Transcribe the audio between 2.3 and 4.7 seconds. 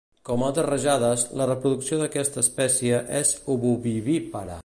espècie és Ovovivípara.